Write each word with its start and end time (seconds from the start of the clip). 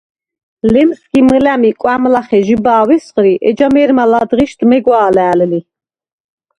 ლემსგი 0.71 1.21
მჷლა̈მ 1.27 1.63
ი 1.69 1.71
კვა̈მ 1.81 2.03
ლახე 2.13 2.39
ჟიბავ 2.45 2.89
ესღრიხ, 2.95 3.39
ეჯა 3.49 3.67
მე̄რმა 3.73 4.03
ლა̈დღიშდ 4.11 4.59
მეგვა̄ლა̄̈ლ 4.69 5.39
ლი. 5.51 5.59